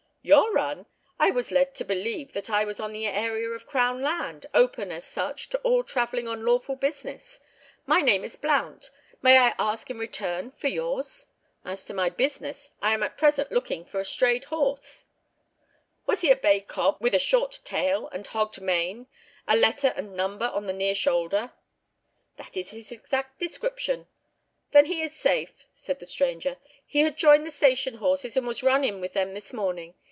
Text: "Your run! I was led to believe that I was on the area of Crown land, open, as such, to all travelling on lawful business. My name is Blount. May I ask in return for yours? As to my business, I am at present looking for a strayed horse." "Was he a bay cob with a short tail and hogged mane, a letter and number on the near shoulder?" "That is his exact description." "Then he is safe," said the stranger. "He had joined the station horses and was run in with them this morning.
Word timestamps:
"Your 0.23 0.51
run! 0.51 0.85
I 1.17 1.31
was 1.31 1.49
led 1.49 1.73
to 1.73 1.83
believe 1.83 2.33
that 2.33 2.47
I 2.47 2.63
was 2.63 2.79
on 2.79 2.91
the 2.93 3.07
area 3.07 3.49
of 3.49 3.65
Crown 3.65 4.03
land, 4.03 4.45
open, 4.53 4.91
as 4.91 5.03
such, 5.03 5.49
to 5.49 5.57
all 5.61 5.83
travelling 5.83 6.27
on 6.27 6.45
lawful 6.45 6.75
business. 6.75 7.39
My 7.87 8.01
name 8.01 8.23
is 8.23 8.35
Blount. 8.35 8.91
May 9.23 9.39
I 9.39 9.55
ask 9.57 9.89
in 9.89 9.97
return 9.97 10.51
for 10.51 10.67
yours? 10.67 11.25
As 11.65 11.85
to 11.85 11.95
my 11.95 12.11
business, 12.11 12.69
I 12.83 12.93
am 12.93 13.01
at 13.01 13.17
present 13.17 13.51
looking 13.51 13.83
for 13.83 13.99
a 13.99 14.05
strayed 14.05 14.43
horse." 14.43 15.05
"Was 16.05 16.21
he 16.21 16.29
a 16.29 16.35
bay 16.35 16.59
cob 16.59 16.97
with 16.99 17.15
a 17.15 17.19
short 17.19 17.59
tail 17.63 18.07
and 18.09 18.27
hogged 18.27 18.61
mane, 18.61 19.07
a 19.47 19.55
letter 19.57 19.91
and 19.97 20.15
number 20.15 20.45
on 20.49 20.67
the 20.67 20.71
near 20.73 20.93
shoulder?" 20.93 21.51
"That 22.37 22.55
is 22.55 22.69
his 22.69 22.91
exact 22.91 23.39
description." 23.39 24.05
"Then 24.71 24.85
he 24.85 25.01
is 25.01 25.15
safe," 25.15 25.65
said 25.73 25.97
the 25.97 26.05
stranger. 26.05 26.57
"He 26.85 26.99
had 26.99 27.17
joined 27.17 27.47
the 27.47 27.49
station 27.49 27.95
horses 27.95 28.37
and 28.37 28.45
was 28.45 28.61
run 28.61 28.83
in 28.83 29.01
with 29.01 29.13
them 29.13 29.33
this 29.33 29.51
morning. 29.51 29.95